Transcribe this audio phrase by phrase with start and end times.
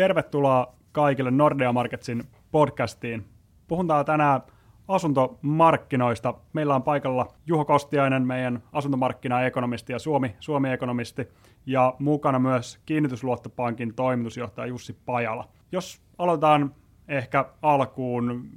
[0.00, 2.22] Tervetuloa kaikille Nordea Marketsin
[2.52, 3.24] podcastiin.
[3.68, 4.40] Puhutaan tänään
[4.88, 6.34] asuntomarkkinoista.
[6.52, 11.28] Meillä on paikalla Juho Kostiainen, meidän asuntomarkkinaekonomisti ja Suomi, Suomi-ekonomisti,
[11.66, 15.48] ja mukana myös kiinnitysluottopankin toimitusjohtaja Jussi Pajala.
[15.72, 16.74] Jos aloitetaan
[17.08, 18.50] ehkä alkuun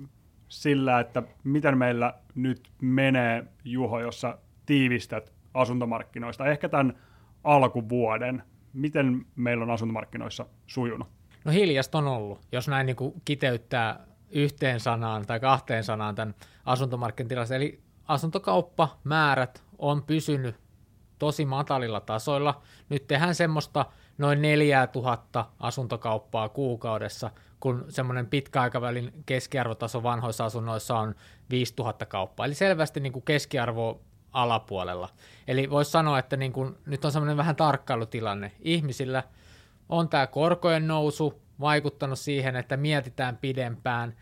[0.48, 6.94] sillä, että miten meillä nyt menee, Juho, jossa tiivistät asuntomarkkinoista, ehkä tämän
[7.44, 8.44] alkuvuoden.
[8.74, 11.23] Miten meillä on asuntomarkkinoissa sujunut?
[11.46, 16.36] No hiljasta on ollut, jos näin niin kuin kiteyttää yhteen sanaan tai kahteen sanaan tämän
[16.66, 17.56] asuntomarkkinatilassa.
[17.56, 20.56] Eli asuntokauppamäärät on pysynyt
[21.20, 22.62] tosi matalilla tasoilla.
[22.90, 23.86] Nyt tehdään semmoista
[24.18, 31.16] noin 4000 asuntokauppaa kuukaudessa, kun semmoinen pitkäaikavälin keskiarvotaso vanhoissa asunnoissa on
[31.50, 32.46] 5000 kauppaa.
[32.46, 35.10] Eli selvästi niin kuin keskiarvo alapuolella.
[35.48, 38.52] Eli voisi sanoa, että niin kuin, nyt on semmoinen vähän tarkkailutilanne.
[38.60, 39.24] Ihmisillä
[39.94, 44.16] on tämä korkojen nousu vaikuttanut siihen, että mietitään pidempään,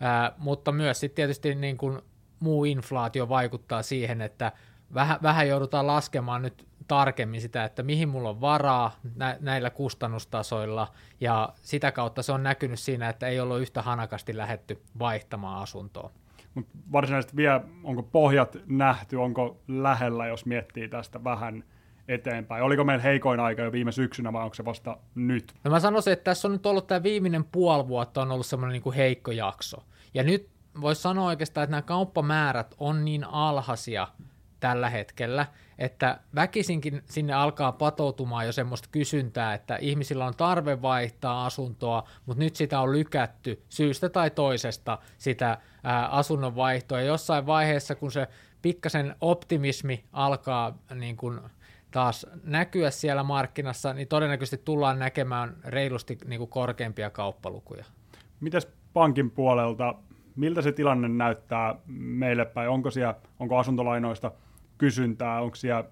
[0.00, 1.98] ää, mutta myös sitten tietysti niin kuin
[2.40, 4.52] muu inflaatio vaikuttaa siihen, että
[4.94, 10.92] vähän, vähän joudutaan laskemaan nyt tarkemmin sitä, että mihin mulla on varaa nä- näillä kustannustasoilla,
[11.20, 16.10] ja sitä kautta se on näkynyt siinä, että ei ollut yhtä hanakasti lähetty vaihtamaan asuntoa.
[16.54, 21.64] Mutta varsinaisesti vielä, onko pohjat nähty, onko lähellä, jos miettii tästä vähän
[22.08, 22.62] eteenpäin?
[22.62, 25.54] Oliko meillä heikoin aika jo viime syksynä vai onko se vasta nyt?
[25.64, 28.72] No mä sanoisin, että tässä on nyt ollut tämä viimeinen puoli vuotta on ollut semmoinen
[28.72, 29.76] niin kuin heikko jakso.
[30.14, 30.48] Ja nyt
[30.80, 34.08] voisi sanoa oikeastaan, että nämä kauppamäärät on niin alhaisia
[34.60, 35.46] tällä hetkellä,
[35.78, 42.44] että väkisinkin sinne alkaa patoutumaan jo semmoista kysyntää, että ihmisillä on tarve vaihtaa asuntoa, mutta
[42.44, 47.00] nyt sitä on lykätty syystä tai toisesta sitä ää, asunnon vaihtoa.
[47.00, 48.28] Ja jossain vaiheessa, kun se
[48.62, 51.40] pikkasen optimismi alkaa niin kuin
[51.90, 57.84] taas näkyä siellä markkinassa, niin todennäköisesti tullaan näkemään reilusti niin kuin korkeampia kauppalukuja.
[58.40, 59.94] Mites pankin puolelta,
[60.36, 62.70] miltä se tilanne näyttää meille päin?
[62.70, 64.32] Onko, siellä, onko asuntolainoista
[64.78, 65.84] kysyntää, onko siellä,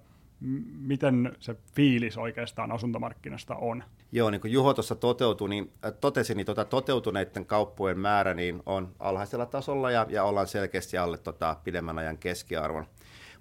[0.79, 3.83] miten se fiilis oikeastaan asuntomarkkinasta on?
[4.11, 8.63] Joo, niin kuin Juho tuossa toteutui, niin, äh, totesi, niin tota, toteutuneiden kauppojen määrä niin
[8.65, 12.85] on alhaisella tasolla ja, ja ollaan selkeästi alle tota, pidemmän ajan keskiarvon.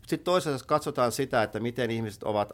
[0.07, 2.51] Sitten toisaalta katsotaan sitä, että miten ihmiset ovat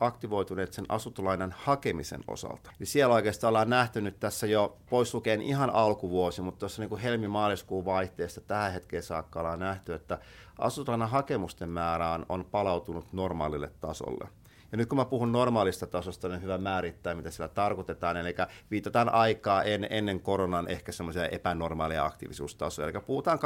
[0.00, 2.70] aktivoituneet sen asuntolainan hakemisen osalta.
[2.78, 6.98] Niin siellä oikeastaan ollaan nähty nyt tässä jo pois lukeen ihan alkuvuosi, mutta tuossa niin
[6.98, 10.18] helmi-maaliskuun vaihteesta tähän hetkeen saakka ollaan nähty, että
[10.58, 14.28] asuntolainan hakemusten määrä on palautunut normaalille tasolle.
[14.72, 18.16] Ja nyt kun mä puhun normaalista tasosta, niin hyvä määrittää, mitä sillä tarkoitetaan.
[18.16, 18.34] Eli
[18.70, 22.88] viitataan aikaa en, ennen koronan ehkä semmoisia epänormaaleja aktiivisuustasoja.
[22.88, 23.42] Eli puhutaan 2018-2019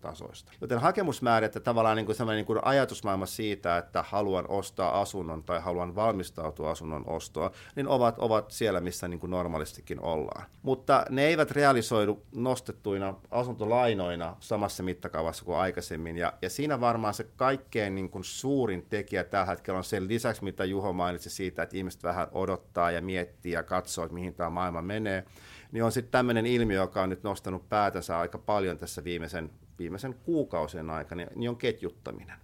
[0.00, 0.52] tasoista.
[0.60, 5.42] Joten hakemusmäärät ja tavallaan niin kuin sellainen niin kuin ajatusmaailma siitä, että haluan ostaa asunnon
[5.42, 10.44] tai haluan valmistautua asunnon ostoa, niin ovat, ovat siellä, missä niin kuin normaalistikin ollaan.
[10.62, 16.18] Mutta ne eivät realisoidu nostettuina asuntolainoina samassa mittakaavassa kuin aikaisemmin.
[16.18, 20.44] Ja, ja siinä varmaan se kaikkein niin kuin suurin tekijä tällä hetkellä on sen lisäksi,
[20.44, 24.50] mitä Juho mainitsi siitä, että ihmiset vähän odottaa ja miettii ja katsoo, että mihin tämä
[24.50, 25.24] maailma menee,
[25.72, 30.14] niin on sitten tämmöinen ilmiö, joka on nyt nostanut päätänsä aika paljon tässä viimeisen, viimeisen
[30.14, 32.38] kuukausien aikana, niin on ketjuttaminen.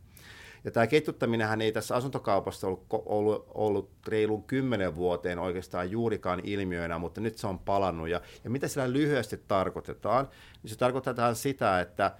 [0.65, 6.99] Ja tämä ketjuttaminen ei tässä asuntokaupassa ollut, ollut, ollut reilun kymmenen vuoteen oikeastaan juurikaan ilmiöinä,
[6.99, 8.09] mutta nyt se on palannut.
[8.09, 10.28] Ja, ja mitä sillä lyhyesti tarkoitetaan?
[10.62, 12.16] Niin se tarkoitetaan sitä, että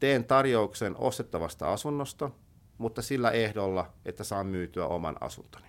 [0.00, 2.30] teen tarjouksen ostettavasta asunnosta–
[2.78, 5.66] mutta sillä ehdolla, että saan myytyä oman asuntoni.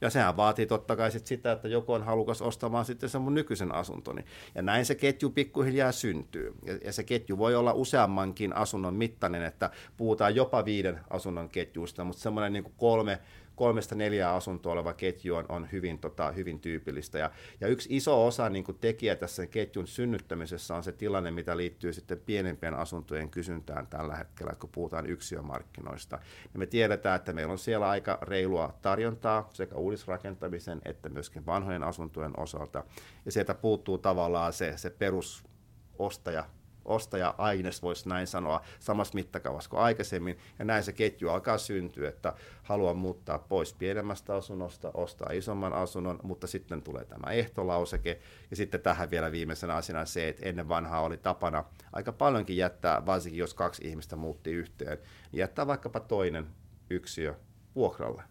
[0.00, 3.34] Ja sehän vaatii totta kai sit sitä, että joku on halukas ostamaan sitten sen mun
[3.34, 4.24] nykyisen asuntoni.
[4.54, 6.54] Ja näin se ketju pikkuhiljaa syntyy.
[6.64, 12.04] Ja, ja se ketju voi olla useammankin asunnon mittainen, että puhutaan jopa viiden asunnon ketjuista,
[12.04, 13.18] mutta semmoinen niin kolme
[13.60, 17.18] kolmesta neljää asuntoa oleva ketju on, on hyvin, tota, hyvin tyypillistä.
[17.18, 21.56] Ja, ja yksi iso osa niin kuin tekijä tässä ketjun synnyttämisessä on se tilanne, mitä
[21.56, 26.18] liittyy sitten pienempien asuntojen kysyntään tällä hetkellä, kun puhutaan yksiömarkkinoista.
[26.52, 31.82] Ja me tiedetään, että meillä on siellä aika reilua tarjontaa sekä uudisrakentamisen että myöskin vanhojen
[31.82, 32.84] asuntojen osalta.
[33.24, 36.44] Ja sieltä puuttuu tavallaan se, se perusostaja
[36.84, 42.34] ostaja-aines, voisi näin sanoa, samassa mittakaavassa kuin aikaisemmin, ja näin se ketju alkaa syntyä, että
[42.62, 48.80] haluan muuttaa pois pienemmästä asunnosta, ostaa isomman asunnon, mutta sitten tulee tämä ehtolauseke, ja sitten
[48.80, 53.54] tähän vielä viimeisenä asiana se, että ennen vanhaa oli tapana aika paljonkin jättää, varsinkin jos
[53.54, 54.98] kaksi ihmistä muutti yhteen,
[55.32, 56.46] niin jättää vaikkapa toinen
[56.90, 57.34] yksiö
[57.74, 58.22] vuokralle.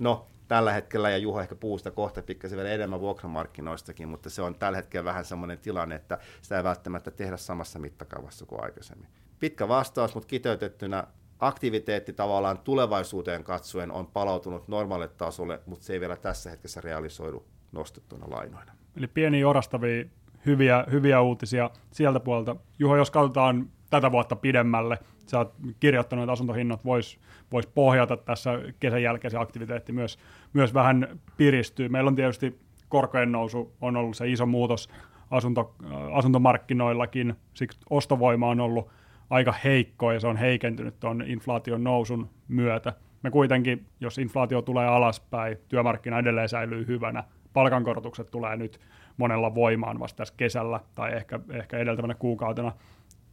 [0.00, 4.54] No, tällä hetkellä, ja Juho ehkä puusta kohta pikkasen vielä enemmän vuokramarkkinoistakin, mutta se on
[4.54, 9.08] tällä hetkellä vähän semmoinen tilanne, että sitä ei välttämättä tehdä samassa mittakaavassa kuin aikaisemmin.
[9.38, 11.04] Pitkä vastaus, mutta kiteytettynä
[11.38, 17.44] aktiviteetti tavallaan tulevaisuuteen katsoen on palautunut normaalille tasolle, mutta se ei vielä tässä hetkessä realisoidu
[17.72, 18.72] nostettuna lainoina.
[18.96, 20.04] Eli pieniä orastavia
[20.46, 22.56] hyviä, hyviä uutisia sieltä puolelta.
[22.78, 27.20] Juho, jos katsotaan tätä vuotta pidemmälle, sä oot kirjoittanut, että asuntohinnat vois,
[27.52, 28.50] vois pohjata tässä
[28.80, 30.18] kesän jälkeen se aktiviteetti myös,
[30.52, 31.88] myös vähän piristyy.
[31.88, 34.88] Meillä on tietysti korkojen nousu on ollut se iso muutos
[35.30, 35.74] asunto,
[36.12, 38.88] asuntomarkkinoillakin, siksi ostovoima on ollut
[39.30, 42.92] aika heikko ja se on heikentynyt tuon inflaation nousun myötä.
[43.22, 48.80] Me kuitenkin, jos inflaatio tulee alaspäin, työmarkkina edelleen säilyy hyvänä, palkankorotukset tulee nyt
[49.16, 52.72] monella voimaan vasta tässä kesällä tai ehkä, ehkä edeltävänä kuukautena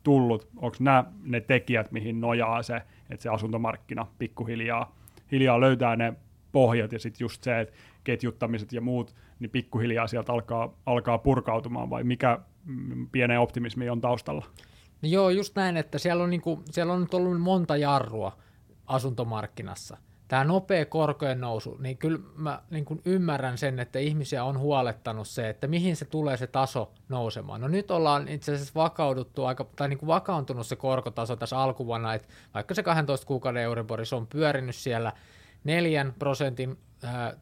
[0.03, 0.47] tullut.
[0.57, 4.95] Onko nämä ne tekijät, mihin nojaa se, että se asuntomarkkina pikkuhiljaa
[5.31, 6.13] hiljaa löytää ne
[6.51, 7.73] pohjat ja sitten just se, että
[8.03, 14.01] ketjuttamiset ja muut, niin pikkuhiljaa sieltä alkaa, alkaa purkautumaan vai mikä mm, pienen optimismi on
[14.01, 14.45] taustalla?
[15.01, 18.38] No joo, just näin, että siellä on, niinku, siellä on nyt ollut monta jarrua
[18.85, 19.97] asuntomarkkinassa.
[20.33, 25.27] Tämä nopea korkojen nousu, niin kyllä mä niin kuin ymmärrän sen, että ihmisiä on huolettanut
[25.27, 27.62] se, että mihin se tulee se taso nousemaan.
[27.62, 32.13] No nyt ollaan itse asiassa vakauduttu aika, tai niin kuin vakauntunut se korkotaso tässä alkuvuonna,
[32.13, 35.12] että vaikka se 12 kuukauden Euriboris on pyörinyt siellä
[35.63, 36.77] 4 prosentin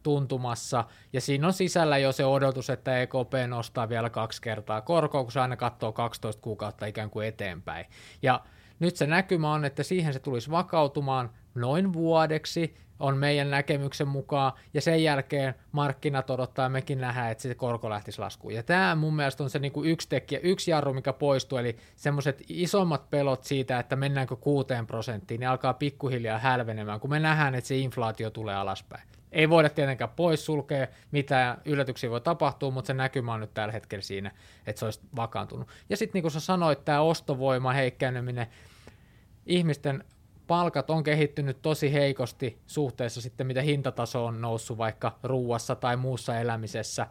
[0.03, 0.83] tuntumassa,
[1.13, 5.31] ja siinä on sisällä jo se odotus, että EKP nostaa vielä kaksi kertaa korkoa, kun
[5.31, 7.85] se aina katsoo 12 kuukautta ikään kuin eteenpäin.
[8.21, 8.41] Ja
[8.79, 14.53] nyt se näkymä on, että siihen se tulisi vakautumaan noin vuodeksi, on meidän näkemyksen mukaan,
[14.73, 18.53] ja sen jälkeen markkinat odottaa, ja mekin nähdään, että se korko lähtisi laskuun.
[18.53, 22.43] Ja tämä mun mielestä on se niinku yksi tekijä, yksi jarru, mikä poistuu, eli semmoiset
[22.49, 27.67] isommat pelot siitä, että mennäänkö kuuteen prosenttiin, niin alkaa pikkuhiljaa hälvenemään, kun me nähdään, että
[27.67, 29.03] se inflaatio tulee alaspäin.
[29.31, 34.01] Ei voida tietenkään poissulkea, mitä yllätyksiä voi tapahtua, mutta se näkymä on nyt tällä hetkellä
[34.01, 34.31] siinä,
[34.67, 35.67] että se olisi vakaantunut.
[35.89, 38.47] Ja sitten niin kuin sä sanoit, tämä ostovoima, heikkeneminen,
[39.45, 40.03] ihmisten
[40.51, 46.39] palkat on kehittynyt tosi heikosti suhteessa sitten, mitä hintataso on noussut vaikka ruuassa tai muussa
[46.39, 47.07] elämisessä.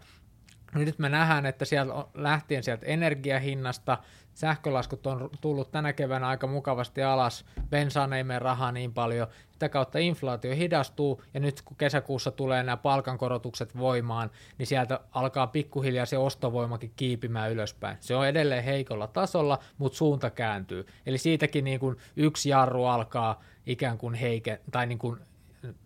[0.74, 3.98] Nyt me nähdään, että sieltä lähtien sieltä energiahinnasta,
[4.34, 9.68] sähkölaskut on tullut tänä keväänä aika mukavasti alas, bensaan ei mene rahaa niin paljon, sitä
[9.68, 16.06] kautta inflaatio hidastuu, ja nyt kun kesäkuussa tulee nämä palkankorotukset voimaan, niin sieltä alkaa pikkuhiljaa
[16.06, 17.96] se ostovoimakin kiipimään ylöspäin.
[18.00, 20.86] Se on edelleen heikolla tasolla, mutta suunta kääntyy.
[21.06, 25.20] Eli siitäkin niin kuin yksi jarru alkaa ikään kuin heike, tai niin kuin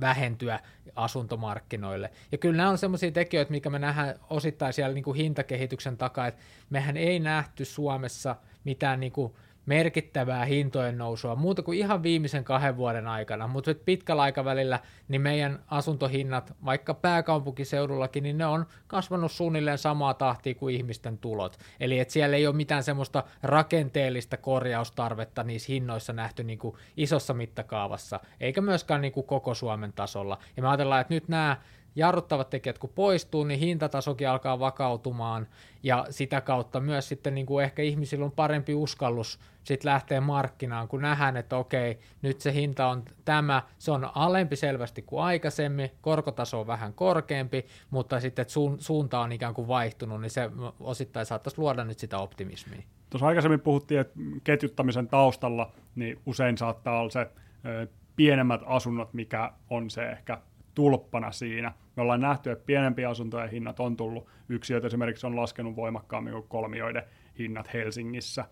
[0.00, 0.60] vähentyä
[0.96, 2.10] asuntomarkkinoille.
[2.32, 6.26] Ja kyllä nämä on semmoisia tekijöitä, mikä me nähdään osittain siellä niin kuin hintakehityksen takaa,
[6.26, 9.32] että mehän ei nähty Suomessa mitään niin kuin
[9.66, 15.58] merkittävää hintojen nousua muuta kuin ihan viimeisen kahden vuoden aikana, mutta pitkällä aikavälillä niin meidän
[15.66, 21.58] asuntohinnat, vaikka pääkaupunkiseudullakin, niin ne on kasvanut suunnilleen samaa tahtia kuin ihmisten tulot.
[21.80, 27.34] Eli että siellä ei ole mitään semmoista rakenteellista korjaustarvetta niissä hinnoissa nähty niin kuin isossa
[27.34, 30.38] mittakaavassa, eikä myöskään niin kuin koko Suomen tasolla.
[30.56, 31.56] Ja me ajatellaan, että nyt nämä
[31.96, 35.46] jarruttavat tekijät kun poistuu, niin hintatasokin alkaa vakautumaan
[35.82, 40.88] ja sitä kautta myös sitten niin kuin ehkä ihmisillä on parempi uskallus sitten lähteä markkinaan,
[40.88, 45.90] kun nähdään, että okei, nyt se hinta on tämä, se on alempi selvästi kuin aikaisemmin,
[46.00, 50.50] korkotaso on vähän korkeampi, mutta sitten että suunta on ikään kuin vaihtunut, niin se
[50.80, 52.82] osittain saattaisi luoda nyt sitä optimismia.
[53.10, 54.14] Tuossa aikaisemmin puhuttiin, että
[54.44, 57.30] ketjuttamisen taustalla niin usein saattaa olla se
[58.16, 60.38] pienemmät asunnot, mikä on se ehkä
[60.74, 61.72] tulppana siinä.
[61.96, 64.26] Me ollaan nähty, että pienempiä asuntojen hinnat on tullut.
[64.48, 67.02] Yksiöt esimerkiksi on laskenut voimakkaammin kuin kolmioiden
[67.38, 68.44] hinnat Helsingissä.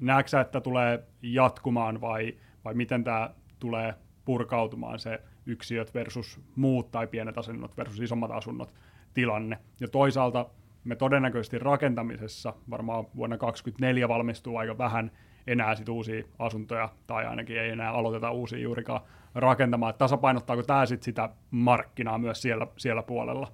[0.00, 2.34] Näetkö että tulee jatkumaan vai,
[2.64, 3.94] vai miten tämä tulee
[4.24, 8.74] purkautumaan se yksiöt versus muut tai pienet asunnot versus isommat asunnot
[9.14, 9.58] tilanne.
[9.80, 10.46] Ja toisaalta
[10.84, 15.10] me todennäköisesti rakentamisessa varmaan vuonna 2024 valmistuu aika vähän
[15.52, 19.00] enää sit uusia asuntoja, tai ainakin ei enää aloiteta uusia juurikaan
[19.34, 19.94] rakentamaan.
[19.94, 23.52] Tasapainottaako tämä sit sitä markkinaa myös siellä, siellä puolella?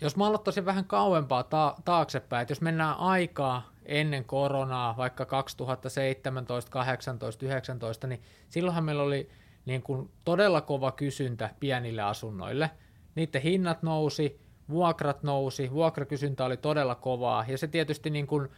[0.00, 6.70] Jos mä aloittaisin vähän kauempaa ta- taaksepäin, että jos mennään aikaa ennen koronaa, vaikka 2017,
[6.70, 9.28] 18, 19, niin silloinhan meillä oli
[9.66, 12.70] niin kuin todella kova kysyntä pienille asunnoille.
[13.14, 18.48] Niiden hinnat nousi, vuokrat nousi, vuokrakysyntä oli todella kovaa, ja se tietysti niin kuin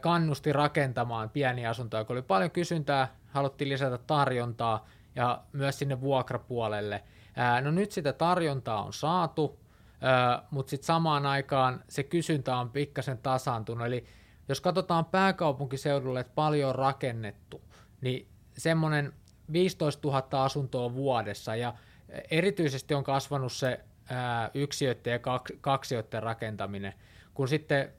[0.00, 4.86] kannusti rakentamaan pieniä asuntoja, kun oli paljon kysyntää, haluttiin lisätä tarjontaa
[5.16, 7.02] ja myös sinne vuokrapuolelle.
[7.62, 9.60] No nyt sitä tarjontaa on saatu,
[10.50, 14.04] mutta sitten samaan aikaan se kysyntä on pikkasen tasaantunut, eli
[14.48, 17.62] jos katsotaan pääkaupunkiseudulle, että paljon on rakennettu,
[18.00, 19.12] niin semmoinen
[19.52, 21.74] 15 000 asuntoa vuodessa ja
[22.30, 23.80] erityisesti on kasvanut se
[24.54, 25.18] yksiöiden ja
[25.60, 26.94] kaksioiden rakentaminen,
[27.34, 27.92] kun sitten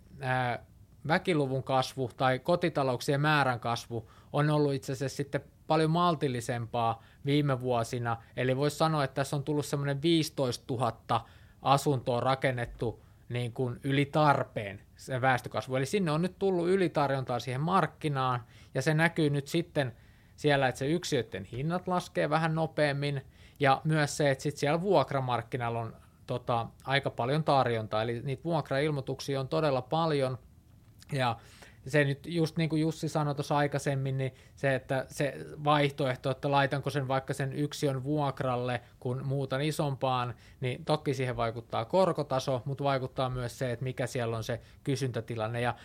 [1.07, 8.17] väkiluvun kasvu tai kotitalouksien määrän kasvu on ollut itse asiassa sitten paljon maltillisempaa viime vuosina,
[8.37, 11.25] eli voisi sanoa, että tässä on tullut semmoinen 15 000
[11.61, 15.75] asuntoa rakennettu niin kuin yli tarpeen se väestökasvu.
[15.75, 18.43] Eli sinne on nyt tullut ylitarjontaa siihen markkinaan,
[18.73, 19.93] ja se näkyy nyt sitten
[20.35, 23.21] siellä, että se yksiöiden hinnat laskee vähän nopeammin,
[23.59, 25.95] ja myös se, että sitten siellä vuokramarkkinalla on
[26.27, 30.37] tota, aika paljon tarjontaa, eli niitä vuokrailmoituksia on todella paljon,
[31.15, 31.37] ja
[31.87, 36.51] se nyt just niin kuin Jussi sanoi tuossa aikaisemmin, niin se, että se vaihtoehto, että
[36.51, 42.83] laitanko sen vaikka sen yksiön vuokralle, kun muutan isompaan, niin toki siihen vaikuttaa korkotaso, mutta
[42.83, 45.61] vaikuttaa myös se, että mikä siellä on se kysyntätilanne.
[45.61, 45.75] Ja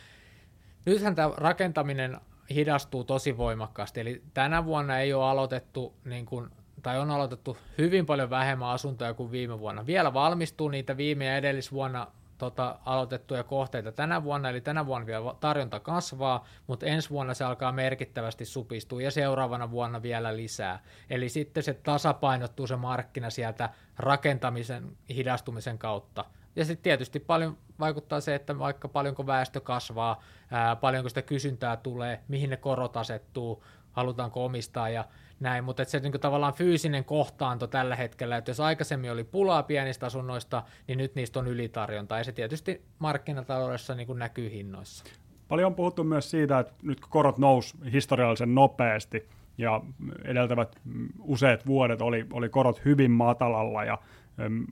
[0.87, 2.21] nythän tämä rakentaminen
[2.51, 6.51] hidastuu tosi voimakkaasti, eli tänä vuonna ei ole aloitettu niin kuin
[6.83, 9.87] tai on aloitettu hyvin paljon vähemmän asuntoja kuin viime vuonna.
[9.87, 12.07] Vielä valmistuu niitä viime ja edellisvuonna
[12.39, 17.45] tota, aloitettuja kohteita tänä vuonna, eli tänä vuonna vielä tarjonta kasvaa, mutta ensi vuonna se
[17.45, 20.83] alkaa merkittävästi supistua ja seuraavana vuonna vielä lisää.
[21.11, 26.25] Eli sitten se tasapainottuu se markkina sieltä rakentamisen hidastumisen kautta.
[26.57, 31.77] Ja sitten tietysti paljon vaikuttaa se, että vaikka paljonko väestö kasvaa, ää, paljonko sitä kysyntää
[31.77, 35.05] tulee, mihin ne korot asettuu, halutaanko omistaa ja
[35.41, 39.63] näin, mutta se niin kuin, tavallaan fyysinen kohtaanto tällä hetkellä, että jos aikaisemmin oli pulaa
[39.63, 45.05] pienistä asunnoista, niin nyt niistä on ylitarjonta, ja se tietysti markkinataloudessa niin kuin näkyy hinnoissa.
[45.49, 49.29] Paljon on puhuttu myös siitä, että nyt kun korot nousi historiallisen nopeasti,
[49.59, 49.81] ja
[50.25, 50.77] edeltävät
[51.19, 53.99] useat vuodet oli, oli korot hyvin matalalla, ja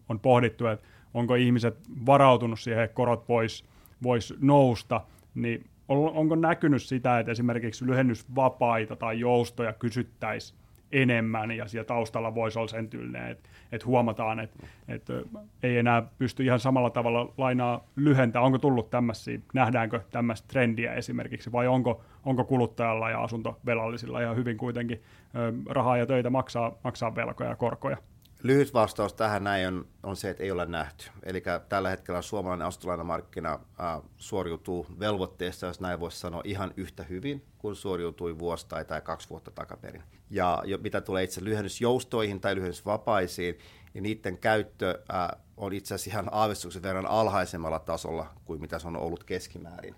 [0.08, 3.64] on pohdittu, että onko ihmiset varautunut siihen, että korot vois,
[4.02, 5.00] vois nousta,
[5.34, 10.58] niin onko näkynyt sitä, että esimerkiksi lyhennysvapaita tai joustoja kysyttäisiin
[10.92, 15.12] enemmän ja siellä taustalla voisi olla sen tyylinen, että, että huomataan, että, että
[15.62, 18.42] ei enää pysty ihan samalla tavalla lainaa lyhentää.
[18.42, 24.56] Onko tullut tämmöisiä, nähdäänkö tämmöistä trendiä esimerkiksi vai onko, onko kuluttajalla ja asuntovelallisilla ihan hyvin
[24.56, 25.02] kuitenkin
[25.68, 27.96] rahaa ja töitä maksaa, maksaa velkoja ja korkoja?
[28.42, 31.10] Lyhyt vastaus tähän näin on, on se, että ei ole nähty.
[31.22, 37.42] Eli tällä hetkellä suomalainen asuntolainamarkkina äh, suoriutuu velvoitteesta, jos näin voisi sanoa, ihan yhtä hyvin
[37.58, 40.02] kuin suoriutui vuosi tai, tai kaksi vuotta takaperin.
[40.30, 43.58] Ja jo, mitä tulee itse lyhennysjoustoihin tai lyhennysvapaisiin,
[43.94, 48.88] niin niiden käyttö äh, on itse asiassa ihan aavistuksen verran alhaisemmalla tasolla kuin mitä se
[48.88, 49.94] on ollut keskimäärin.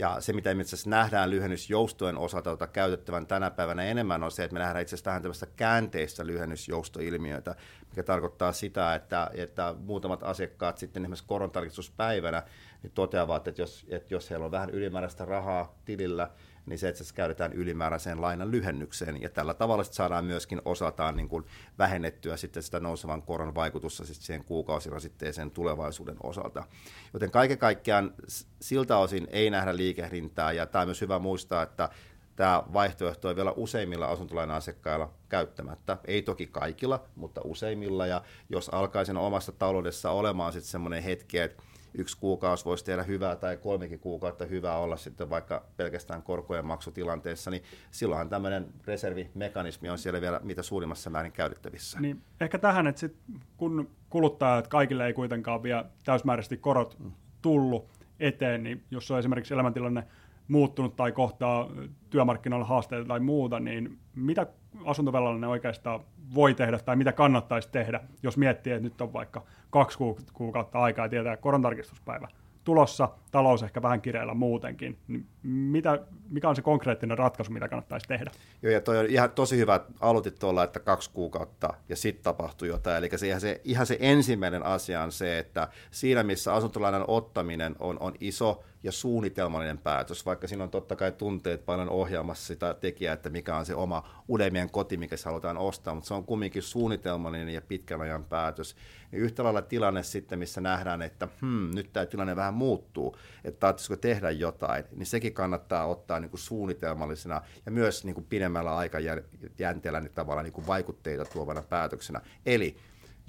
[0.00, 4.30] Ja se, mitä me itse asiassa nähdään lyhennysjoustojen osalta jota käytettävän tänä päivänä enemmän, on
[4.30, 7.54] se, että me nähdään itse asiassa tähän tämmöistä käänteistä lyhennysjoustoilmiötä,
[7.90, 12.42] mikä tarkoittaa sitä, että, että muutamat asiakkaat sitten esimerkiksi korontarkistuspäivänä
[12.82, 16.30] niin toteavat, että jos, että jos heillä on vähän ylimääräistä rahaa tilillä,
[16.70, 19.22] niin se itse asiassa käytetään ylimääräiseen lainan lyhennykseen.
[19.22, 21.44] Ja tällä tavalla saadaan myöskin osataan niin kuin
[21.78, 26.64] vähennettyä sitten sitä nousevan koron vaikutusta sitten siihen kuukausirasitteeseen tulevaisuuden osalta.
[27.12, 28.14] Joten kaiken kaikkiaan
[28.60, 31.88] siltä osin ei nähdä liikehdintää, ja tämä on myös hyvä muistaa, että
[32.36, 35.96] tämä vaihtoehto on vielä useimmilla asuntolainan asiakkailla käyttämättä.
[36.04, 38.06] Ei toki kaikilla, mutta useimmilla.
[38.06, 41.62] Ja jos alkaisin omassa taloudessa olemaan sitten semmoinen hetki, että
[41.94, 47.50] yksi kuukausi voisi tehdä hyvää tai kolmekin kuukautta hyvää olla sitten vaikka pelkästään korkojen maksutilanteessa,
[47.50, 52.00] niin silloinhan tämmöinen reservimekanismi on siellä vielä mitä suurimmassa määrin käytettävissä.
[52.00, 53.16] Niin, ehkä tähän, että sit,
[53.56, 57.12] kun kuluttajat kaikille ei kuitenkaan vielä täysmääräisesti korot mm.
[57.42, 57.88] tullut
[58.20, 60.06] eteen, niin jos on esimerkiksi elämäntilanne
[60.48, 61.70] muuttunut tai kohtaa
[62.10, 64.46] työmarkkinoilla haasteita tai muuta, niin mitä
[64.84, 66.00] asuntovelallinen oikeastaan
[66.34, 69.98] voi tehdä tai mitä kannattaisi tehdä, jos miettii, että nyt on vaikka kaksi
[70.32, 72.28] kuukautta aikaa ja tietää korontarkistuspäivä
[72.64, 75.98] tulossa, talous ehkä vähän kireellä muutenkin, niin mitä,
[76.28, 78.30] mikä on se konkreettinen ratkaisu, mitä kannattaisi tehdä?
[78.62, 82.68] Joo, ja toi on ihan tosi hyvä, aloitit tuolla, että kaksi kuukautta ja sitten tapahtui
[82.68, 82.96] jotain.
[82.96, 87.76] Eli se ihan, se, ihan se ensimmäinen asia on se, että siinä missä asuntolainan ottaminen
[87.78, 92.74] on, on iso ja suunnitelmallinen päätös, vaikka siinä on totta kai tunteet paljon ohjaamassa sitä
[92.74, 96.24] tekijää, että mikä on se oma unelmien koti, mikä se halutaan ostaa, mutta se on
[96.24, 98.76] kumminkin suunnitelmallinen ja pitkän ajan päätös.
[99.12, 103.60] Niin yhtä lailla tilanne sitten, missä nähdään, että hmm, nyt tämä tilanne vähän muuttuu, että
[103.60, 108.76] tarvitsisiko tehdä jotain, niin sekin kannattaa ottaa niin kuin suunnitelmallisena ja myös niin kuin pidemmällä
[108.76, 112.20] aikajänteellä niin tavallaan niin kuin vaikutteita tuovana päätöksenä.
[112.46, 112.76] Eli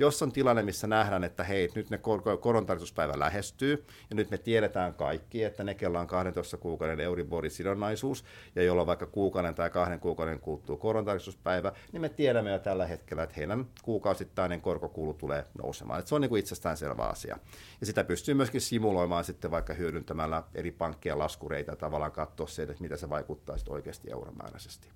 [0.01, 4.37] jos on tilanne, missä nähdään, että hei, nyt ne kor- korontarkistuspäivä lähestyy, ja nyt me
[4.37, 10.39] tiedetään kaikki, että ne, on 12 kuukauden Euribor-sidonnaisuus, ja jolla vaikka kuukauden tai kahden kuukauden
[10.39, 15.99] kuluttua korontarkistuspäivä, niin me tiedämme jo tällä hetkellä, että heidän kuukausittainen korkokulu tulee nousemaan.
[15.99, 17.37] Et se on niin kuin itsestäänselvä asia.
[17.79, 22.75] Ja sitä pystyy myöskin simuloimaan sitten vaikka hyödyntämällä eri pankkien laskureita tavallaan katsoa se, että
[22.79, 24.87] mitä se vaikuttaa sitten oikeasti euromääräisesti.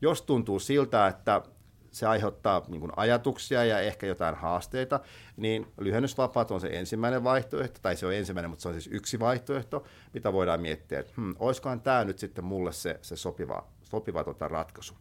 [0.00, 1.42] Jos tuntuu siltä, että
[1.98, 5.00] se aiheuttaa niin kuin ajatuksia ja ehkä jotain haasteita,
[5.36, 9.20] niin lyhennysvapaat on se ensimmäinen vaihtoehto, tai se on ensimmäinen, mutta se on siis yksi
[9.20, 14.24] vaihtoehto, mitä voidaan miettiä, että hmm, olisikohan tämä nyt sitten mulle se, se sopiva, sopiva
[14.24, 14.94] tota ratkaisu.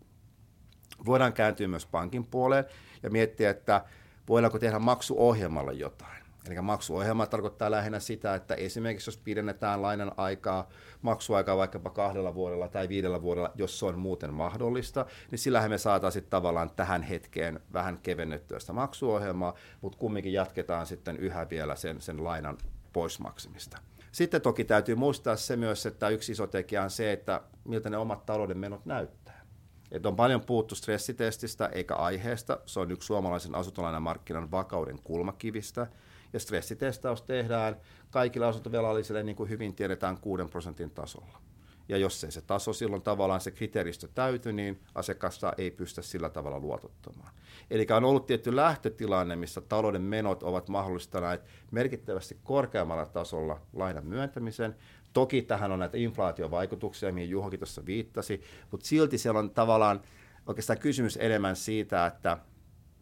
[1.06, 2.66] Voidaan kääntyä myös pankin puoleen
[3.04, 3.86] ja miettiä, että
[4.30, 6.27] voidaanko tehdä maksuohjelmalla jotain.
[6.48, 10.70] Eli maksuohjelma tarkoittaa lähinnä sitä, että esimerkiksi jos pidennetään lainan aikaa,
[11.02, 15.78] maksuaikaa vaikkapa kahdella vuodella tai viidellä vuodella, jos se on muuten mahdollista, niin sillähän me
[15.78, 22.02] saataisiin tavallaan tähän hetkeen vähän kevennettyä sitä maksuohjelmaa, mutta kumminkin jatketaan sitten yhä vielä sen,
[22.02, 22.58] sen lainan
[22.94, 23.78] poismaksimista.
[24.12, 27.98] Sitten toki täytyy muistaa se myös, että yksi iso tekijä on se, että miltä ne
[27.98, 29.46] omat talouden menot näyttää.
[29.92, 32.60] Et on paljon puhuttu stressitestistä eikä aiheesta.
[32.66, 35.88] Se on yksi suomalaisen asuntolainamarkkinan vakauden kulmakivistä.
[36.34, 37.76] Ja stressitestaus tehdään
[38.10, 41.42] kaikilla asuntovelallisille, niin kuin hyvin tiedetään, 6 prosentin tasolla.
[41.90, 46.30] Ja jos ei se taso silloin tavallaan se kriteeristö täyty, niin asiakasta ei pystytä sillä
[46.30, 47.34] tavalla luotottamaan.
[47.70, 51.42] Eli on ollut tietty lähtötilanne, missä talouden menot ovat mahdollistaneet
[51.72, 54.76] merkittävästi korkeammalla tasolla lainan myöntämisen.
[55.14, 58.42] Toki tähän on näitä inflaatiovaikutuksia, mihin Juhokin tuossa viittasi,
[58.72, 60.02] mutta silti siellä on tavallaan
[60.48, 62.38] oikeastaan kysymys enemmän siitä, että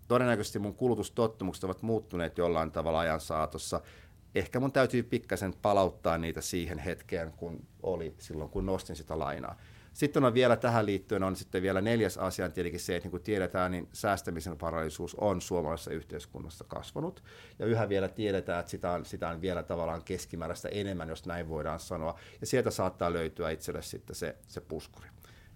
[0.08, 3.82] todennäköisesti mun kulutustottumukset ovat muuttuneet jollain tavalla ajan saatossa.
[4.36, 9.58] Ehkä mun täytyy pikkasen palauttaa niitä siihen hetkeen, kun oli silloin, kun nostin sitä lainaa.
[9.96, 13.24] Sitten on vielä tähän liittyen on sitten vielä neljäs asia, tietenkin se, että niin kuin
[13.24, 17.24] tiedetään, niin säästämisen varallisuus on suomalaisessa yhteiskunnassa kasvanut.
[17.60, 21.50] Ja yhä vielä tiedetään, että sitä on, sitä on vielä tavallaan keskimääräistä enemmän, jos näin
[21.50, 22.20] voidaan sanoa.
[22.42, 25.08] Ja sieltä saattaa löytyä itselle sitten se, se puskuri.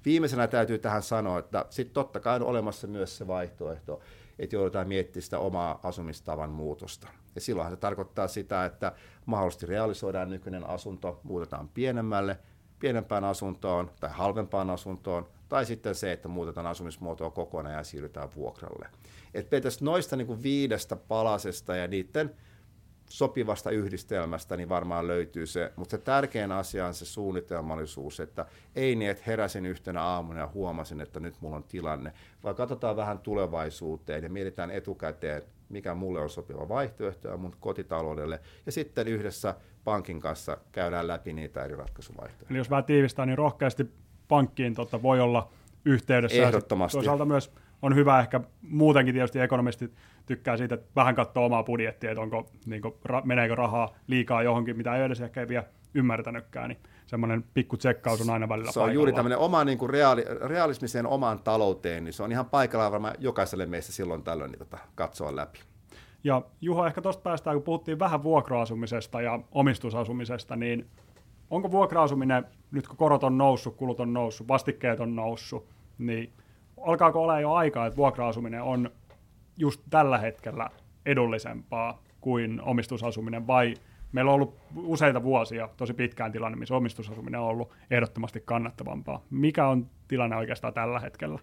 [0.06, 4.00] Viimeisenä täytyy tähän sanoa, että sitten totta kai on olemassa myös se vaihtoehto,
[4.40, 7.08] että joudutaan miettimään sitä omaa asumistavan muutosta.
[7.36, 8.92] Ja silloinhan se tarkoittaa sitä, että
[9.26, 12.40] mahdollisesti realisoidaan nykyinen asunto, muutetaan pienemmälle,
[12.80, 18.88] pienempään asuntoon tai halvempaan asuntoon, tai sitten se, että muutetaan asumismuotoa kokonaan ja siirrytään vuokralle.
[19.34, 19.48] Et
[19.82, 22.36] noista niin kuin viidestä palasesta ja niiden
[23.10, 25.72] sopivasta yhdistelmästä, niin varmaan löytyy se.
[25.76, 30.50] Mutta se tärkein asia on se suunnitelmallisuus, että ei niin, että heräsin yhtenä aamuna ja
[30.54, 32.14] huomasin, että nyt mulla on tilanne,
[32.44, 38.72] vaan katsotaan vähän tulevaisuuteen ja mietitään etukäteen, mikä mulle on sopiva vaihtoehto mun kotitaloudelle, ja
[38.72, 42.50] sitten yhdessä pankin kanssa käydään läpi niitä eri ratkaisuvaihtoehtoja.
[42.50, 43.92] Eli jos vähän tiivistää, niin rohkeasti
[44.28, 45.50] pankkiin tota, voi olla
[45.86, 46.44] yhteydessä.
[46.44, 46.98] Ehdottomasti.
[46.98, 49.94] Toisaalta myös on hyvä ehkä muutenkin tietysti ekonomisti
[50.26, 54.44] tykkää siitä, että vähän katsoo omaa budjettia, että onko, niin kuin, ra, meneekö rahaa liikaa
[54.44, 55.64] johonkin, mitä ei edes ehkä ei vielä
[55.94, 58.94] ymmärtänytkään, niin semmoinen pikku tsekkaus on aina välillä Se on paikalla.
[58.94, 63.16] juuri tämmöinen oma niin kuin reaali, realismiseen omaan talouteen, niin se on ihan paikallaan varmaan
[63.20, 65.60] jokaiselle meistä silloin tällöin niin tota, katsoa läpi.
[66.24, 70.86] Ja Juho, ehkä tuosta päästään, kun puhuttiin vähän vuokra-asumisesta ja omistusasumisesta, niin
[71.50, 76.34] onko vuokra-asuminen, nyt kun korot on noussut, kulut on noussut, vastikkeet on noussut, niin
[76.82, 78.92] alkaako olla jo aikaa, että vuokra-asuminen on
[79.58, 80.70] just tällä hetkellä
[81.06, 83.74] edullisempaa kuin omistusasuminen, vai
[84.12, 89.24] meillä on ollut useita vuosia tosi pitkään tilanne, missä omistusasuminen on ollut ehdottomasti kannattavampaa.
[89.30, 91.40] Mikä on tilanne oikeastaan tällä hetkellä?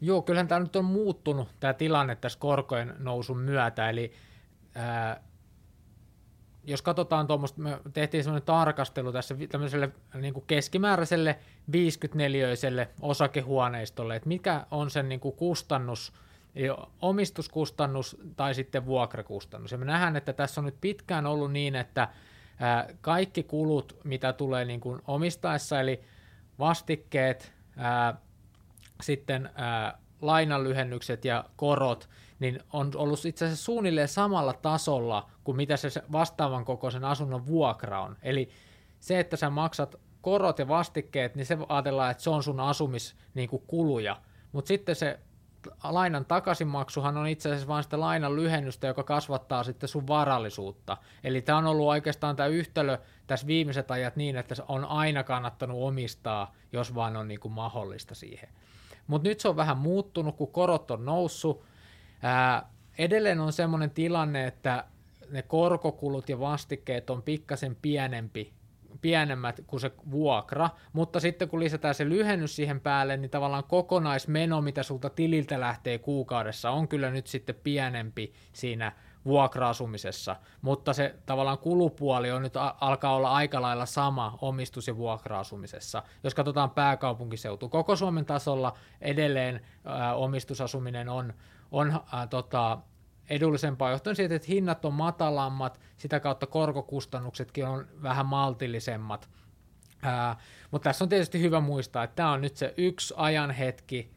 [0.00, 4.12] Joo, kyllähän tämä nyt on muuttunut, tämä tilanne tässä korkojen nousun myötä, eli
[4.74, 5.20] ää,
[6.66, 11.38] jos katsotaan tuommoista, me tehtiin sellainen tarkastelu tässä tämmöiselle niin kuin keskimääräiselle
[11.70, 16.12] 54-öiselle osakehuoneistolle, että mikä on sen niin kuin kustannus,
[17.02, 19.72] omistuskustannus tai sitten vuokrakustannus.
[19.72, 22.08] Ja me nähdään, että tässä on nyt pitkään ollut niin, että
[23.00, 26.00] kaikki kulut, mitä tulee niin kuin omistaessa, eli
[26.58, 28.14] vastikkeet, ää,
[29.02, 35.76] sitten ää, lainanlyhennykset ja korot, niin on ollut itse asiassa suunnilleen samalla tasolla kuin mitä
[35.76, 38.16] se vastaavan kokoisen asunnon vuokra on.
[38.22, 38.48] Eli
[39.00, 44.14] se, että sä maksat korot ja vastikkeet, niin se ajatellaan, että se on sun asumiskuluja.
[44.14, 45.20] Niin Mutta sitten se
[45.84, 50.96] lainan takaisinmaksuhan on itse asiassa vain sitä lainan lyhennystä, joka kasvattaa sitten sun varallisuutta.
[51.24, 55.82] Eli tämä on ollut oikeastaan tämä yhtälö tässä viimeiset ajat niin, että on aina kannattanut
[55.82, 58.48] omistaa, jos vaan on niin kuin mahdollista siihen.
[59.06, 61.64] Mutta nyt se on vähän muuttunut, kun korot on noussut.
[62.26, 64.84] Ää, edelleen on semmoinen tilanne, että
[65.30, 68.52] ne korkokulut ja vastikkeet on pikkasen pienempi
[69.00, 74.60] pienemmät kuin se vuokra, mutta sitten kun lisätään se lyhennys siihen päälle, niin tavallaan kokonaismeno,
[74.60, 78.92] mitä sulta tililtä lähtee kuukaudessa, on kyllä nyt sitten pienempi siinä
[79.24, 86.02] vuokra-asumisessa, mutta se tavallaan kulupuoli on nyt alkaa olla aika lailla sama omistus- ja vuokra-asumisessa.
[86.24, 91.34] Jos katsotaan pääkaupunkiseutu, koko Suomen tasolla edelleen ää, omistusasuminen on,
[91.74, 92.78] on ää, tota,
[93.30, 99.28] edullisempaa johtuen siitä, että hinnat on matalammat, sitä kautta korkokustannuksetkin on vähän maltillisemmat.
[100.02, 100.36] Ää,
[100.70, 104.10] mutta tässä on tietysti hyvä muistaa, että tämä on nyt se yksi ajan hetki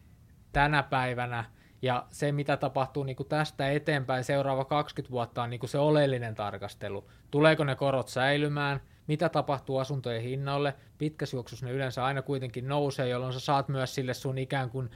[0.54, 1.46] tänä päivänä,
[1.82, 5.78] ja se, mitä tapahtuu niin kuin tästä eteenpäin seuraava 20 vuotta, on niin kuin se
[5.78, 7.10] oleellinen tarkastelu.
[7.32, 13.10] Tuleeko ne korot säilymään, mitä tapahtuu asuntojen hinnoille, pitkässä juoksussa ne yleensä aina kuitenkin nousee,
[13.10, 14.90] jolloin sä saat myös sille sun ikään kuin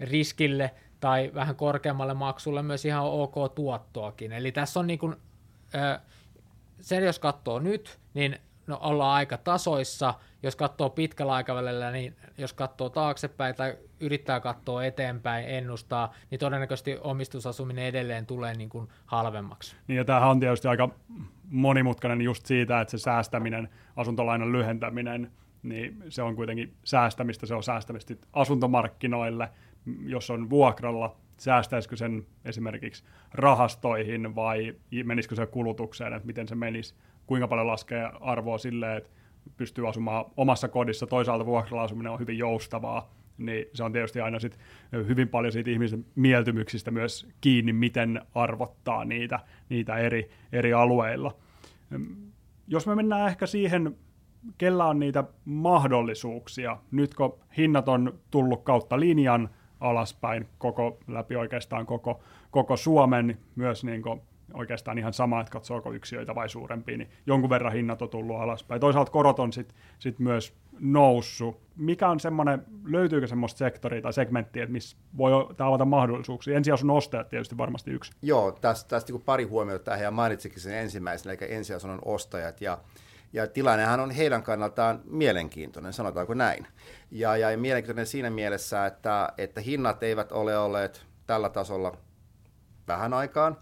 [0.00, 4.32] riskille tai vähän korkeammalle maksulle myös ihan ok tuottoakin.
[4.32, 5.16] Eli tässä on niin kuin,
[6.80, 10.14] se, jos katsoo nyt, niin no, ollaan aika tasoissa.
[10.42, 16.98] Jos katsoo pitkällä aikavälillä, niin jos katsoo taaksepäin tai yrittää katsoa eteenpäin, ennustaa, niin todennäköisesti
[17.00, 19.76] omistusasuminen edelleen tulee niin kuin halvemmaksi.
[19.86, 20.88] Niin ja tämähän on tietysti aika
[21.50, 25.30] monimutkainen just siitä, että se säästäminen, asuntolainan lyhentäminen,
[25.62, 29.48] niin se on kuitenkin säästämistä, se on säästämistä asuntomarkkinoille,
[30.06, 36.94] jos on vuokralla, säästäisikö sen esimerkiksi rahastoihin vai menisikö se kulutukseen, että miten se menisi,
[37.26, 39.10] kuinka paljon laskee arvoa silleen, että
[39.56, 44.38] pystyy asumaan omassa kodissa, toisaalta vuokralla asuminen on hyvin joustavaa, niin se on tietysti aina
[44.38, 44.58] sit
[44.92, 51.36] hyvin paljon siitä ihmisten mieltymyksistä myös kiinni, miten arvottaa niitä, niitä eri, eri alueilla.
[52.66, 53.96] Jos me mennään ehkä siihen,
[54.58, 59.48] kellä on niitä mahdollisuuksia, nyt kun hinnat on tullut kautta linjan
[59.80, 64.20] alaspäin koko, läpi oikeastaan koko, koko Suomen, myös niin kuin
[64.54, 68.80] oikeastaan ihan sama, että katsoako yksiöitä vai suurempia, niin jonkun verran hinnat on tullut alaspäin.
[68.80, 71.60] Toisaalta korot on sitten sit myös noussut.
[71.76, 76.56] Mikä on semmoinen, löytyykö semmoista sektoria tai segmenttiä, että missä voi avata mahdollisuuksia?
[76.56, 78.12] Ensiasunnon ostajat tietysti varmasti yksi.
[78.22, 82.60] Joo, tästä, tästä pari huomiota tähän ja mainitsikin sen ensimmäisen, eli ensiasunnon ostajat.
[82.60, 82.78] Ja,
[83.32, 86.66] ja tilannehan on heidän kannaltaan mielenkiintoinen, sanotaanko näin.
[87.10, 91.96] Ja, ja, mielenkiintoinen siinä mielessä, että, että hinnat eivät ole olleet tällä tasolla
[92.88, 93.58] vähän aikaan,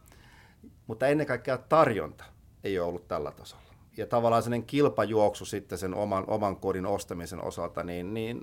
[0.87, 2.24] mutta ennen kaikkea tarjonta
[2.64, 7.44] ei ole ollut tällä tasolla ja tavallaan sellainen kilpajuoksu sitten sen oman, oman kodin ostamisen
[7.44, 8.40] osalta, niin, niin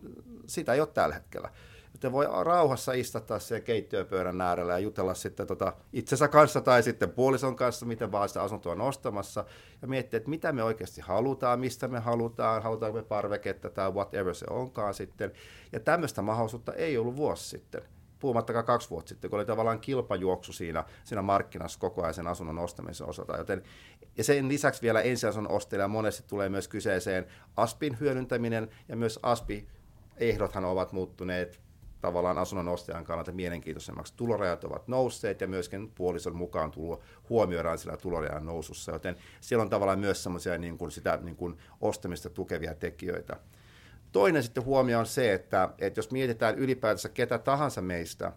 [0.48, 1.50] sitä ei ole tällä hetkellä.
[1.94, 7.10] Joten voi rauhassa istuttaa siellä keittiöpöydän äärellä ja jutella sitten tota itsensä kanssa tai sitten
[7.10, 9.46] puolison kanssa, miten vaan sitä asuntoa on ostamassa,
[9.82, 14.36] ja miettiä, että mitä me oikeasti halutaan, mistä me halutaan, halutaanko me parveketta tai whatever
[14.36, 15.32] se onkaan sitten.
[15.72, 17.82] Ja tämmöistä mahdollisuutta ei ollut vuosi sitten
[18.20, 22.60] puhumattakaan kaksi vuotta sitten, kun oli tavallaan kilpajuoksu siinä, siinä markkinassa koko ajan sen asunnon
[22.60, 23.38] ostamisen osalta.
[23.38, 23.64] Joten,
[24.18, 27.26] ja sen lisäksi vielä ensiasunnon ostajille monesti tulee myös kyseeseen
[27.58, 31.62] ASPin hyödyntäminen, ja myös ASPI-ehdothan ovat muuttuneet
[32.04, 34.14] tavallaan asunnon ostajan kannalta mielenkiintoisemmaksi.
[34.18, 39.70] Tulorajat ovat nousseet ja myöskin puolison mukaan tulo huomioidaan sillä tulorajan nousussa, joten siellä on
[39.70, 43.36] tavallaan myös semmoisia niin kuin sitä niin kuin ostamista tukevia tekijöitä.
[44.12, 48.32] Toinen sitten huomio on se, että, että jos mietitään ylipäätänsä ketä tahansa meistä,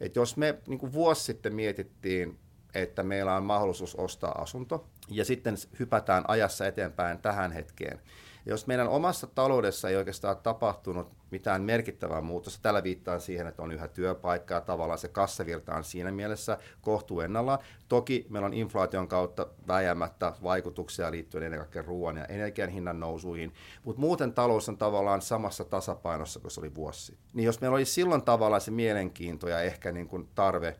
[0.00, 2.38] että jos me niin kuin vuosi sitten mietittiin,
[2.74, 8.00] että meillä on mahdollisuus ostaa asunto, ja sitten hypätään ajassa eteenpäin tähän hetkeen,
[8.46, 13.72] jos meidän omassa taloudessa ei oikeastaan tapahtunut mitään merkittävää muutosta, tällä viittaan siihen, että on
[13.72, 17.58] yhä työpaikkaa, tavallaan se kassavirta on siinä mielessä kohtuu ennallaan.
[17.88, 23.52] Toki meillä on inflaation kautta väjämättä vaikutuksia liittyen ennen kaikkea ruoan ja energian hinnan nousuihin,
[23.84, 27.84] mutta muuten talous on tavallaan samassa tasapainossa kuin se oli vuosi Niin jos meillä oli
[27.84, 30.76] silloin tavallaan se mielenkiinto ja ehkä niin kuin tarve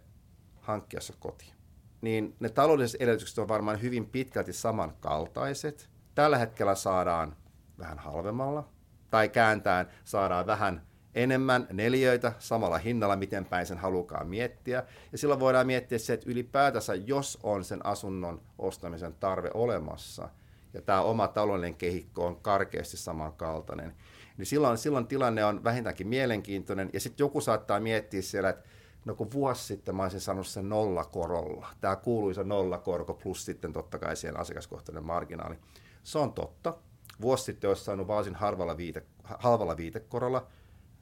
[0.61, 1.53] hankkia se koti,
[2.01, 5.89] niin ne taloudelliset edellytykset on varmaan hyvin pitkälti samankaltaiset.
[6.15, 7.37] Tällä hetkellä saadaan
[7.79, 8.69] vähän halvemmalla,
[9.11, 14.85] tai kääntään saadaan vähän enemmän neliöitä samalla hinnalla, miten päin sen halukaan miettiä.
[15.13, 20.29] Ja silloin voidaan miettiä se, että ylipäätänsä, jos on sen asunnon ostamisen tarve olemassa,
[20.73, 23.95] ja tämä oma taloudellinen kehikko on karkeasti samankaltainen,
[24.37, 28.69] niin silloin, silloin tilanne on vähintäänkin mielenkiintoinen, ja sitten joku saattaa miettiä siellä, että
[29.05, 33.99] no kun vuosi sitten mä olisin sanonut sen nollakorolla, tämä kuuluisa nollakorko plus sitten totta
[33.99, 35.59] kai siihen asiakaskohtainen marginaali.
[36.03, 36.75] Se on totta,
[37.21, 40.47] vuosi sitten olisi saanut varsin harvalla, viite, halvalla viitekorolla,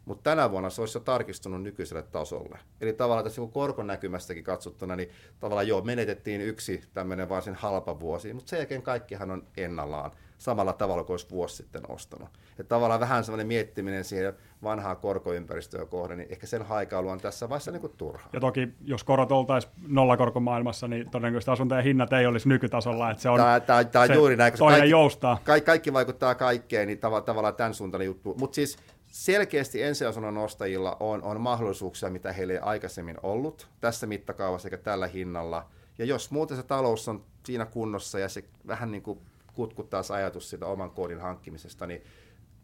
[0.04, 2.58] mutta tänä vuonna se olisi jo tarkistunut nykyiselle tasolle.
[2.80, 8.50] Eli tavallaan tässä korkonäkymästäkin katsottuna, niin tavallaan joo, menetettiin yksi tämmöinen varsin halpa vuosi, mutta
[8.50, 10.10] sen jälkeen kaikkihan on ennallaan
[10.42, 12.28] samalla tavalla kuin olisi vuosi sitten ostanut.
[12.50, 17.48] Että tavallaan vähän semmoinen miettiminen siihen vanhaa korkoympäristöä kohden, niin ehkä sen haikailu on tässä
[17.48, 18.28] vaiheessa niin kuin turha.
[18.32, 23.28] Ja toki, jos korot oltaisiin nollakorkomaailmassa, niin todennäköisesti asuntojen hinnat ei olisi nykytasolla, että se
[23.28, 25.38] on tämä, tämä, tämä se juuri näin, toinen kaikki, joustaa.
[25.44, 28.34] Kaikki, kaikki vaikuttaa kaikkeen, niin tav- tavallaan tämän suuntainen juttu.
[28.38, 34.68] Mutta siis selkeästi ensiasunnon ostajilla on, on mahdollisuuksia, mitä heille ei aikaisemmin ollut tässä mittakaavassa
[34.68, 35.66] eikä tällä hinnalla.
[35.98, 39.18] Ja jos muuten se talous on siinä kunnossa ja se vähän niin kuin
[39.54, 42.02] kutkuttaa se ajatus siitä oman koodin hankkimisesta, niin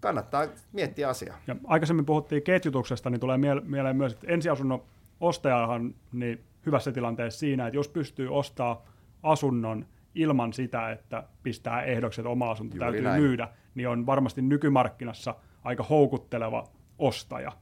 [0.00, 1.38] kannattaa miettiä asiaa.
[1.46, 4.82] Ja aikaisemmin puhuttiin ketjutuksesta, niin tulee mieleen myös, että ensiasunnon
[5.20, 8.84] ostajahan niin hyvässä tilanteessa siinä, että jos pystyy ostaa
[9.22, 13.22] asunnon ilman sitä, että pistää ehdokset oma asunto Juuri täytyy näin.
[13.22, 17.52] myydä, niin on varmasti nykymarkkinassa aika houkutteleva ostaja.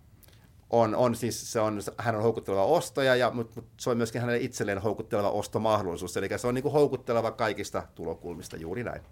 [0.71, 4.21] On, on siis se on, hän on houkutteleva ostaja, ja, mutta, mutta se on myöskin
[4.21, 9.03] hänelle itselleen houkutteleva ostomahdollisuus, eli se on niin kuin houkutteleva kaikista tulokulmista, juuri näin.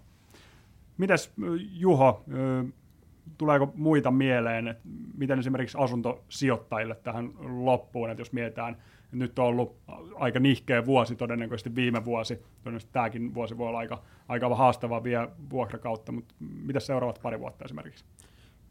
[0.97, 1.33] Mitäs
[1.71, 2.23] Juho,
[3.37, 4.83] tuleeko muita mieleen, että
[5.17, 7.29] miten esimerkiksi asuntosijoittajille tähän
[7.65, 9.75] loppuun, että jos mietitään, että nyt on ollut
[10.15, 15.29] aika nihkeä vuosi todennäköisesti viime vuosi, todennäköisesti tämäkin vuosi voi olla aika, aika haastava vielä
[15.49, 18.05] vuokrakautta, mutta mitä seuraavat pari vuotta esimerkiksi?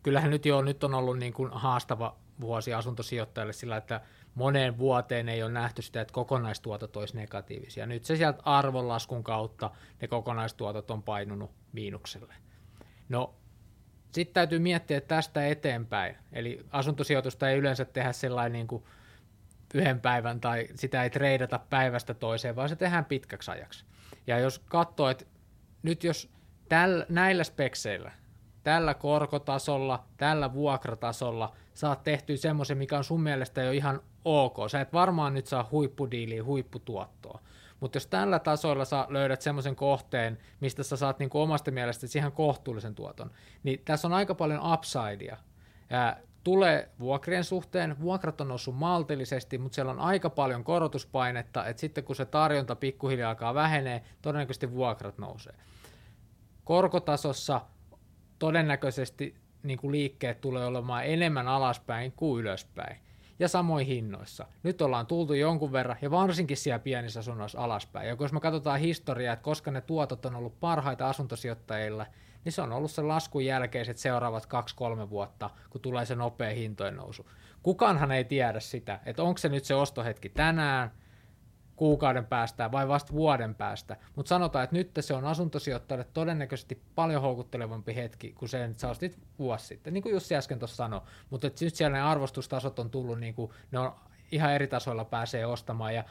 [0.05, 4.01] Kyllähän nyt jo nyt on ollut niin kuin haastava vuosi asuntosijoittajille sillä, että
[4.35, 7.87] moneen vuoteen ei ole nähty sitä, että kokonaistuotot olisi negatiivisia.
[7.87, 12.35] Nyt se sieltä arvonlaskun kautta ne kokonaistuotot on painunut miinukselle.
[13.09, 13.35] No
[14.13, 16.17] sitten täytyy miettiä että tästä eteenpäin.
[16.33, 18.85] Eli asuntosijoitusta ei yleensä tehdä sellainen niin kuin
[19.75, 23.85] yhden päivän tai sitä ei treidata päivästä toiseen, vaan se tehdään pitkäksi ajaksi.
[24.27, 25.25] Ja jos katsoo, että
[25.83, 26.31] nyt jos
[26.69, 28.13] täl, näillä spekseillä,
[28.65, 34.57] tällä korkotasolla, tällä vuokratasolla saat tehtyä semmoisen, mikä on sun mielestä jo ihan ok.
[34.71, 37.41] Sä et varmaan nyt saa huippudiiliä, huipputuottoa.
[37.81, 42.33] Mutta jos tällä tasoilla sä löydät semmoisen kohteen, mistä sä saat niinku omasta mielestä ihan
[42.33, 43.31] kohtuullisen tuoton,
[43.63, 45.37] niin tässä on aika paljon upsidea.
[45.91, 51.81] Ää, tulee vuokrien suhteen, vuokrat on noussut maltillisesti, mutta siellä on aika paljon korotuspainetta, että
[51.81, 55.55] sitten kun se tarjonta pikkuhiljaa alkaa vähenee, todennäköisesti vuokrat nousee.
[56.65, 57.61] Korkotasossa
[58.39, 62.97] todennäköisesti niin kuin liikkeet tulee olemaan enemmän alaspäin kuin ylöspäin
[63.39, 64.47] ja samoin hinnoissa.
[64.63, 68.09] Nyt ollaan tultu jonkun verran, ja varsinkin siellä pienissä asunnoissa alaspäin.
[68.09, 72.07] Ja jos me katsotaan historiaa, että koska ne tuotot on ollut parhaita asuntosijoittajille,
[72.45, 74.49] niin se on ollut se laskun jälkeiset seuraavat
[75.07, 77.31] 2-3 vuotta, kun tulee se nopea hintojen nousu.
[77.63, 80.91] Kukaanhan ei tiedä sitä, että onko se nyt se ostohetki tänään,
[81.77, 83.97] kuukauden päästä vai vasta vuoden päästä.
[84.17, 88.89] Mutta sanotaan, että nyt se on asuntosijoittajalle todennäköisesti paljon houkuttelevampi hetki kuin se, että sä
[88.89, 91.01] ostit vuosi sitten, niin kuin Jussi äsken tuossa sanoi.
[91.31, 93.93] Mutta nyt siellä ne arvostustasot on tullut, niin kuin, ne on
[94.33, 96.05] ihan eri tasoilla pääsee ostamaan ja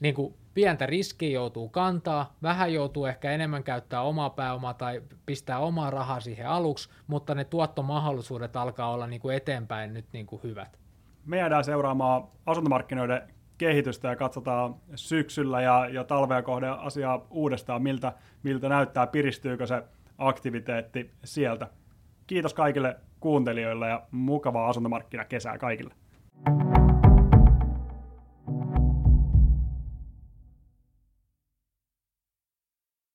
[0.00, 5.58] niin kuin pientä riskiä joutuu kantaa, vähän joutuu ehkä enemmän käyttää omaa pääomaa tai pistää
[5.58, 10.42] omaa rahaa siihen aluksi, mutta ne tuottomahdollisuudet alkaa olla niin kuin eteenpäin nyt niin kuin
[10.42, 10.78] hyvät.
[11.26, 18.12] Me jäädään seuraamaan asuntomarkkinoiden kehitystä ja katsotaan syksyllä ja, ja talvea kohden asiaa uudestaan, miltä,
[18.42, 19.82] miltä näyttää, piristyykö se
[20.18, 21.68] aktiviteetti sieltä.
[22.26, 25.94] Kiitos kaikille kuuntelijoille ja mukavaa asuntomarkkinakesää kaikille.